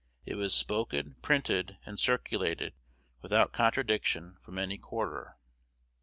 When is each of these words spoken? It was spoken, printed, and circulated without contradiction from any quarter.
It 0.25 0.33
was 0.33 0.55
spoken, 0.55 1.17
printed, 1.21 1.77
and 1.85 1.99
circulated 1.99 2.73
without 3.21 3.53
contradiction 3.53 4.35
from 4.39 4.57
any 4.57 4.79
quarter. 4.79 5.37